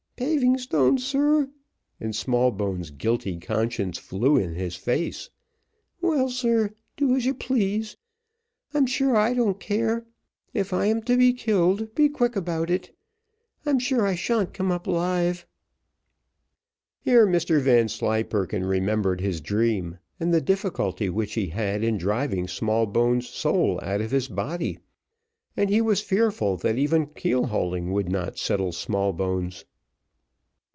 "Paving 0.17 0.59
stones, 0.59 1.03
sir!" 1.03 1.49
and 1.99 2.15
Smallbones' 2.15 2.91
guilty 2.91 3.39
conscience 3.39 3.97
flew 3.97 4.37
in 4.37 4.53
his 4.53 4.75
face. 4.75 5.31
"Well, 5.99 6.29
sir, 6.29 6.69
do 6.95 7.15
as 7.15 7.25
you 7.25 7.33
please, 7.33 7.97
I'm 8.71 8.85
sure 8.85 9.15
I 9.17 9.33
don't 9.33 9.59
care; 9.59 10.05
if 10.53 10.73
I 10.73 10.85
am 10.85 11.01
to 11.03 11.17
be 11.17 11.33
killed, 11.33 11.95
be 11.95 12.07
quick 12.07 12.35
about 12.35 12.69
it 12.69 12.95
I'm 13.65 13.79
sure 13.79 14.05
I 14.05 14.13
sha'n't 14.13 14.53
come 14.53 14.71
up 14.71 14.85
alive." 14.85 15.47
Here 16.99 17.25
Mr 17.25 17.59
Vanslyperken 17.59 18.63
remembered 18.63 19.21
his 19.21 19.41
dream, 19.41 19.97
and 20.19 20.31
the 20.31 20.39
difficulty 20.41 21.09
which 21.09 21.33
he 21.33 21.47
had 21.47 21.83
in 21.83 21.97
driving 21.97 22.47
Smallbones' 22.47 23.27
soul 23.27 23.79
out 23.81 24.01
of 24.01 24.11
his 24.11 24.27
body, 24.27 24.77
and 25.57 25.71
he 25.71 25.81
was 25.81 25.99
fearful 26.01 26.57
that 26.57 26.77
even 26.77 27.07
keel 27.07 27.47
hauling 27.47 27.91
would 27.91 28.09
not 28.09 28.37
settle 28.37 28.71
Smallbones. 28.71 29.65